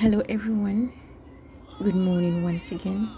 [0.00, 0.92] Hello, everyone.
[1.82, 3.10] Good morning once again.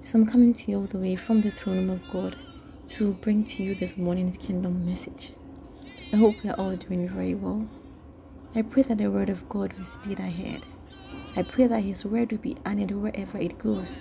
[0.00, 2.34] So, I'm coming to you all the way from the throne room of God
[2.88, 5.30] to bring to you this morning's kingdom message.
[6.12, 7.68] I hope we are all doing very well.
[8.52, 10.66] I pray that the word of God will speed ahead.
[11.36, 14.00] I pray that His word will be honored wherever it goes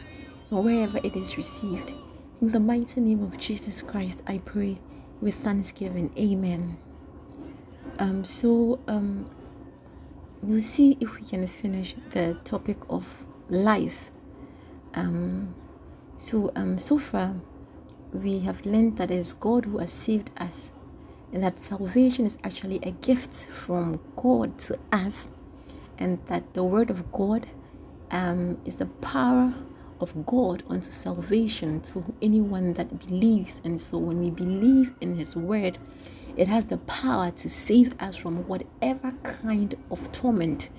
[0.50, 1.94] and wherever it is received.
[2.42, 4.80] In the mighty name of Jesus Christ, I pray
[5.22, 6.12] with thanksgiving.
[6.18, 6.80] Amen.
[8.00, 9.30] Um, so um,
[10.42, 14.12] we'll see if we can finish the topic of life.
[14.94, 15.54] Um,
[16.16, 17.36] so um, so far
[18.12, 20.72] we have learned that it is God who has saved us,
[21.32, 25.30] and that salvation is actually a gift from God to us,
[25.98, 27.48] and that the Word of God
[28.12, 29.54] um, is the power
[30.00, 33.62] of God unto salvation to anyone that believes.
[33.64, 35.78] And so when we believe in His Word,
[36.40, 40.70] it has the power to save us from whatever kind of torment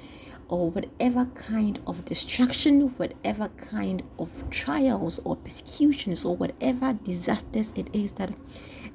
[0.49, 7.95] or whatever kind of distraction, whatever kind of trials or persecutions or whatever disasters it
[7.95, 8.33] is that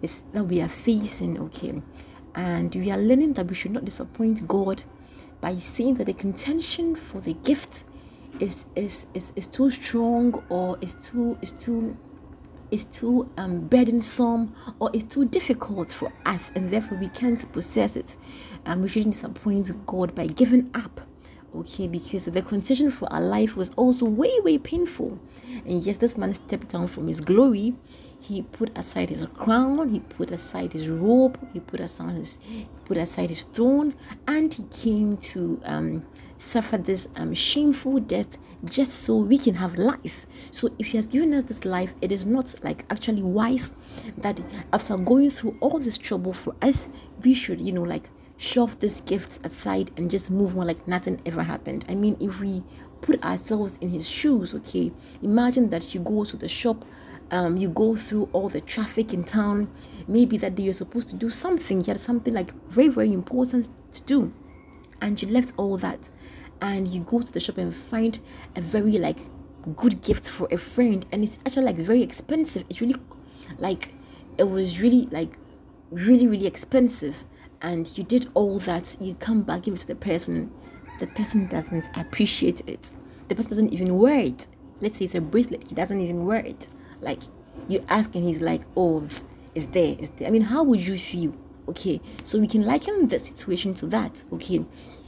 [0.02, 1.84] is that we are facing, okay.
[2.34, 4.84] And we are learning that we should not disappoint God
[5.42, 7.84] by saying that the contention for the gift
[8.40, 11.96] is is is, is too strong or is too is too
[12.72, 17.96] is too um, burdensome or is too difficult for us and therefore we can't possess
[17.96, 18.18] it.
[18.66, 21.02] And we shouldn't disappoint god by giving up
[21.60, 25.20] okay because the condition for our life was also way way painful.
[25.66, 27.76] And yes this man stepped down from his glory.
[28.20, 32.40] He put aside his crown he put aside his robe he put aside his
[32.86, 33.94] put aside his throne
[34.28, 36.06] and he came to um,
[36.38, 40.26] suffer this um, shameful death just so we can have life.
[40.50, 43.74] So if he has given us this life it is not like actually wise
[44.18, 44.40] that
[44.74, 46.88] after going through all this trouble for us
[47.24, 51.22] we should you know like shove these gifts aside and just move on like nothing
[51.26, 51.86] ever happened.
[51.88, 52.64] I mean, if we
[53.02, 54.92] put ourselves in his shoes, okay,
[55.22, 56.84] imagine that you go to the shop,
[57.32, 59.72] um, you go through all the traffic in town.
[60.08, 63.70] Maybe that day you're supposed to do something, you had something like very, very important
[63.94, 64.34] to do,
[65.02, 66.10] and you left all that,
[66.62, 68.20] and you go to the shop and find
[68.56, 69.20] a very like
[69.76, 72.66] good gift for a friend, and it's actually like very expensive.
[72.70, 72.96] It's really
[73.58, 73.94] like
[74.38, 75.38] it was really like
[75.92, 77.24] really, really expensive
[77.62, 80.52] and you did all that, you come back, give it to the person,
[81.00, 82.92] the person doesn't appreciate it.
[83.28, 84.48] The person doesn't even wear it.
[84.82, 86.68] Let's say it's a bracelet, he doesn't even wear it.
[87.02, 87.24] Like
[87.68, 89.08] you ask and he's like, oh,
[89.54, 90.28] it's there, it's there.
[90.28, 91.36] I mean, how would you feel?
[91.68, 94.64] Okay, so we can liken the situation to that, okay?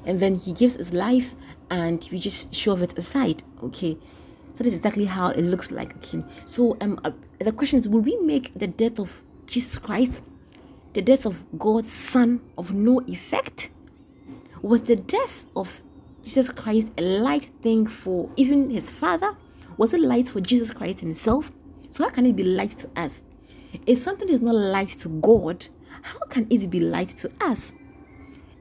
[0.06, 1.36] And then he gives his life
[1.70, 3.98] and we just shove it aside, okay?
[4.54, 6.24] So that's exactly how it looks like, okay?
[6.46, 10.22] So um, uh, the question is, will we make the death of Jesus Christ
[10.98, 13.70] the death of God's Son of no effect?
[14.64, 15.84] Was the death of
[16.24, 19.38] Jesus Christ a light thing for even his Father?
[19.78, 21.52] Was it light for Jesus Christ himself?
[21.92, 23.22] So, how can it be light to us?
[23.86, 25.68] If something is not light to God,
[26.02, 27.74] how can it be light to us?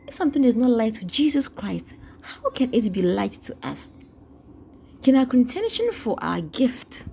[0.07, 3.91] If something is not light to Jesus Christ, how can it be light to us?
[5.03, 7.07] Can our contention for our gift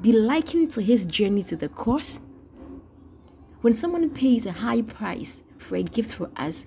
[0.00, 2.20] be likened to his journey to the cross?
[3.60, 6.64] When someone pays a high price for a gift for us,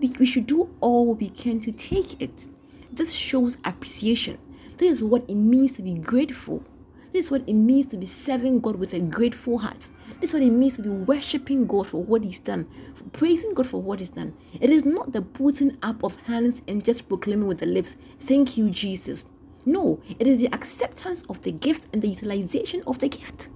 [0.00, 2.48] we, should do all we can to take it.
[2.92, 4.38] This shows appreciation.
[4.78, 6.64] This is what it means to be grateful.
[7.12, 9.88] This is what it means to be serving God with a grateful heart.
[10.20, 12.66] This is what it means to be worshiping God for what He's done,
[13.12, 14.34] praising God for what He's done.
[14.60, 18.56] It is not the putting up of hands and just proclaiming with the lips, Thank
[18.56, 19.24] you, Jesus.
[19.64, 23.50] No, it is the acceptance of the gift and the utilization of the gift.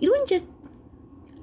[0.00, 0.44] You don't just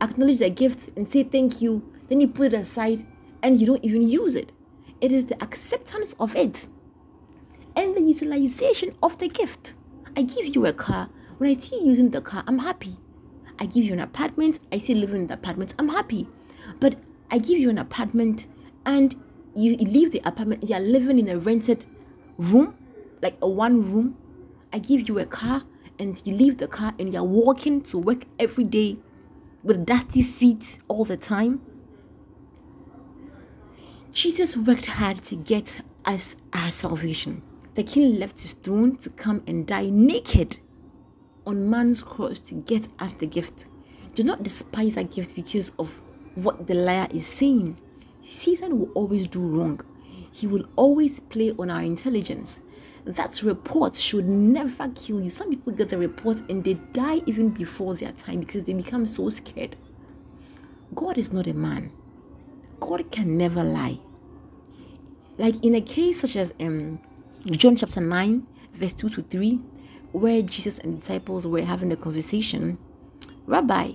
[0.03, 3.06] acknowledge the gift and say thank you, then you put it aside
[3.41, 4.52] and you don't even use it.
[5.02, 6.68] It is the acceptance of it
[7.75, 9.74] and the utilization of the gift.
[10.16, 11.09] I give you a car.
[11.38, 12.97] When I see you using the car, I'm happy.
[13.59, 14.59] I give you an apartment.
[14.72, 15.74] I see you living in the apartment.
[15.80, 16.28] I'm happy.
[16.80, 16.96] But
[17.31, 18.47] I give you an apartment
[18.85, 19.16] and
[19.56, 20.70] you leave the apartment.
[20.70, 21.85] You're living in a rented
[22.38, 22.76] room,
[23.22, 24.17] like a one room.
[24.72, 25.64] I give you a car
[25.99, 28.97] and you leave the car and you're walking to work every day
[29.63, 31.61] with dusty feet all the time?
[34.11, 37.41] Jesus worked hard to get us our salvation.
[37.75, 40.57] The king left his throne to come and die naked
[41.47, 43.65] on man's cross to get us the gift.
[44.13, 46.01] Do not despise that gift because of
[46.35, 47.79] what the liar is saying.
[48.21, 49.81] Satan will always do wrong.
[50.31, 52.59] He will always play on our intelligence.
[53.05, 55.29] That report should never kill you.
[55.29, 59.05] Some people get the report and they die even before their time because they become
[59.05, 59.76] so scared.
[60.96, 61.91] God is not a man.
[62.79, 64.00] God can never lie.
[65.38, 67.00] Like in a case such as um
[67.46, 69.59] John chapter 9, verse 2 to 3,
[70.14, 72.78] where Jesus and disciples were having a conversation.
[73.46, 73.94] Rabbi,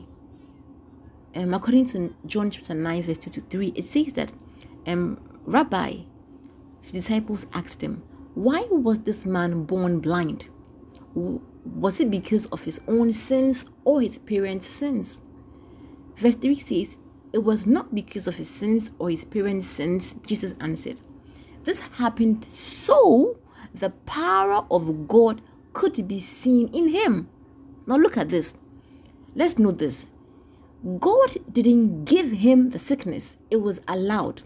[1.35, 4.33] um, according to John chapter 9, verse 2 to 3, it says that
[4.87, 6.01] um, Rabbi,
[6.83, 8.03] his disciples asked him,
[8.39, 10.49] Why was this man born blind?
[11.13, 15.21] Was it because of his own sins or his parents' sins?
[16.15, 16.99] Verse 3 says,
[17.33, 21.01] It was not because of his sins or his parents' sins, Jesus answered.
[21.65, 23.41] This happened so
[23.75, 25.43] the power of God
[25.73, 27.29] could be seen in him.
[27.89, 28.55] Now look at this.
[29.35, 30.07] Let's note this.
[31.01, 34.43] God didn't give him the sickness, it was allowed.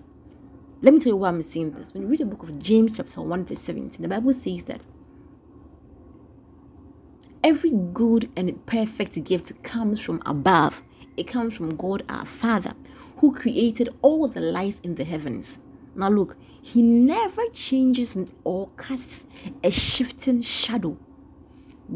[0.84, 1.94] Let me tell you why I'm saying this.
[1.94, 4.81] When you read the book of James, chapter 1, verse 17, the Bible says that
[7.44, 10.82] every good and perfect gift comes from above.
[11.17, 12.73] It comes from God our Father,
[13.19, 15.61] who created all the lights in the heavens.
[15.94, 19.23] Now, look, He never changes or casts
[19.62, 20.99] a shifting shadow.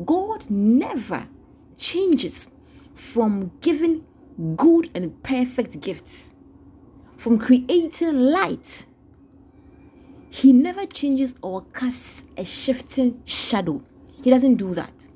[0.05, 1.27] God never
[1.77, 2.51] changes
[2.95, 4.07] from giving
[4.55, 6.31] good and perfect gifts
[7.17, 8.87] from creating light.
[10.29, 13.83] He never changes or casts a shifting shadow.
[14.23, 15.07] He doesn't do that.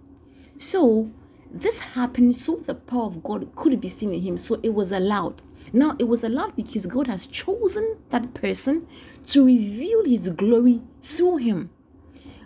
[0.57, 1.11] So,
[1.51, 4.39] this happened so the power of God could be seen in him.
[4.39, 5.43] So, it was allowed.
[5.73, 8.87] Now, it was allowed because God has chosen that person
[9.29, 11.71] to reveal his glory through him.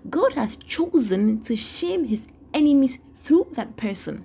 [0.08, 4.24] God has chosen to shame his enemies through that person.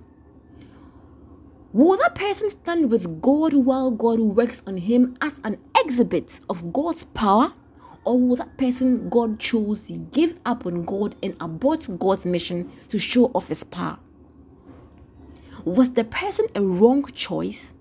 [1.71, 6.73] Will that person stand with God while God works on him as an exhibit of
[6.73, 7.53] God's power?
[8.05, 12.97] Or will that person God chose give up on God and abort God's mission to
[12.97, 13.99] show off his power?
[15.63, 17.75] Was the person a wrong choice?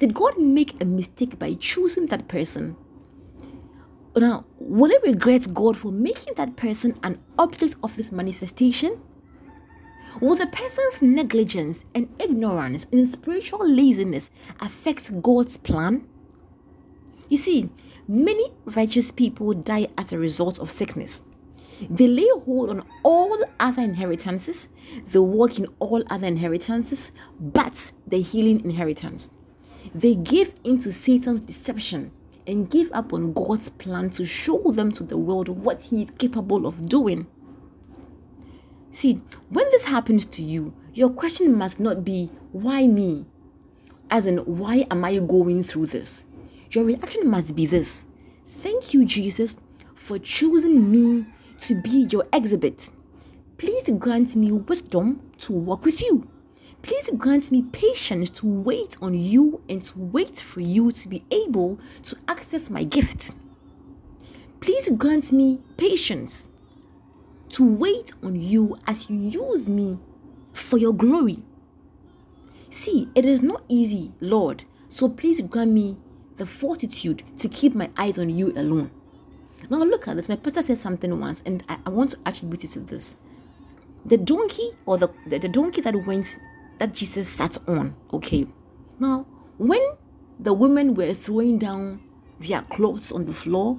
[0.00, 2.76] Did God make a mistake by choosing that person?
[4.16, 9.00] Now, will it regret God for making that person an object of his manifestation?
[10.20, 14.30] Will the person's negligence and ignorance and spiritual laziness
[14.60, 16.06] affect God's plan?
[17.28, 17.70] You see,
[18.06, 21.22] many righteous people die as a result of sickness.
[21.88, 24.68] They lay hold on all other inheritances,
[25.10, 27.10] they walk in all other inheritances,
[27.40, 29.30] but the healing inheritance.
[29.94, 32.12] They give into Satan's deception
[32.46, 36.10] and give up on God's plan to show them to the world what He is
[36.18, 37.26] capable of doing.
[38.92, 43.24] See, when this happens to you, your question must not be, why me?
[44.10, 46.22] As in, why am I going through this?
[46.70, 48.04] Your reaction must be this
[48.46, 49.56] Thank you, Jesus,
[49.94, 51.24] for choosing me
[51.60, 52.90] to be your exhibit.
[53.56, 56.28] Please grant me wisdom to walk with you.
[56.82, 61.24] Please grant me patience to wait on you and to wait for you to be
[61.30, 63.30] able to access my gift.
[64.60, 66.46] Please grant me patience
[67.52, 69.98] to wait on you as you use me
[70.52, 71.42] for your glory.
[72.70, 75.98] See, it is not easy, Lord, so please grant me
[76.36, 78.90] the fortitude to keep my eyes on you alone.
[79.70, 80.28] Now, look at this.
[80.28, 83.14] My pastor said something once, and I, I want to attribute it to this.
[84.04, 86.36] The donkey, or the, the, the donkey that went,
[86.78, 88.46] that Jesus sat on, okay.
[88.98, 89.26] Now,
[89.58, 89.80] when
[90.40, 92.00] the women were throwing down
[92.40, 93.78] their clothes on the floor,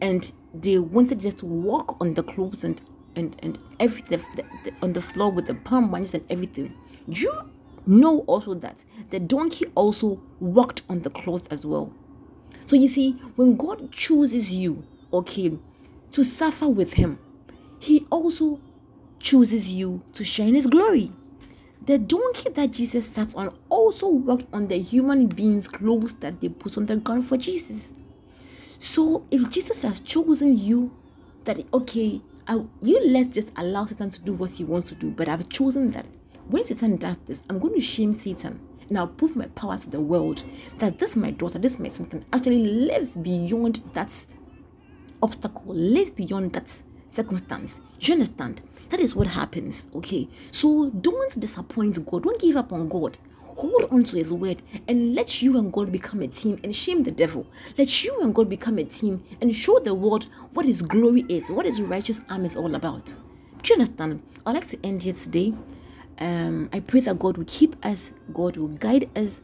[0.00, 0.32] and
[0.62, 2.80] they wanted just to walk on the clothes and
[3.16, 6.74] and and everything the, the, on the floor with the palm branches and everything.
[7.06, 7.50] You
[7.86, 11.92] know also that the donkey also walked on the cloth as well.
[12.66, 15.58] So you see, when God chooses you, okay,
[16.10, 17.18] to suffer with Him,
[17.78, 18.60] He also
[19.18, 21.12] chooses you to share in His glory.
[21.86, 26.50] The donkey that Jesus sat on also walked on the human beings' clothes that they
[26.50, 27.92] put on the ground for Jesus.
[28.78, 30.92] So if Jesus has chosen you,
[31.44, 35.10] that okay, I, you let's just allow Satan to do what he wants to do.
[35.10, 36.06] But I've chosen that
[36.48, 39.90] when Satan does this, I'm going to shame Satan and I'll prove my power to
[39.90, 40.44] the world
[40.78, 44.24] that this my daughter, this my son can actually live beyond that
[45.22, 47.80] obstacle, live beyond that circumstance.
[48.00, 48.62] You understand?
[48.90, 49.86] That is what happens.
[49.94, 50.28] Okay.
[50.50, 52.22] So don't disappoint God.
[52.22, 53.18] Don't give up on God
[53.58, 57.02] hold on to his word and let you and God become a team and shame
[57.02, 57.46] the devil.
[57.76, 61.50] Let you and God become a team and show the world what his glory is,
[61.50, 63.16] what his righteous arm is all about.
[63.62, 64.22] Do you understand?
[64.46, 65.54] I'd like to end here today.
[66.20, 69.40] Um, I pray that God will keep us, God will guide us.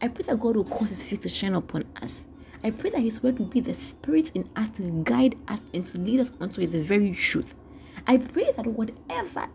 [0.00, 2.24] I pray that God will cause his face to shine upon us.
[2.62, 5.84] I pray that his word will be the spirit in us to guide us and
[5.84, 7.54] to lead us onto his very truth.
[8.06, 9.48] I pray that whatever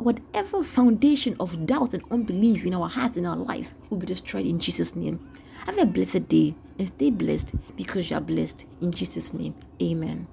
[0.00, 4.46] whatever foundation of doubt and unbelief in our hearts and our lives will be destroyed
[4.46, 5.20] in Jesus' name.
[5.66, 9.54] Have a blessed day and stay blessed because you are blessed in Jesus' name.
[9.82, 10.26] Amen.